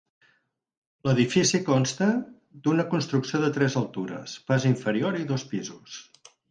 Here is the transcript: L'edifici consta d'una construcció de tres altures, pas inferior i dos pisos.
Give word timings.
L'edifici 1.07 1.61
consta 1.67 2.07
d'una 2.65 2.87
construcció 2.97 3.45
de 3.47 3.53
tres 3.59 3.79
altures, 3.85 4.37
pas 4.51 4.71
inferior 4.75 5.25
i 5.27 5.33
dos 5.35 5.51
pisos. 5.55 6.05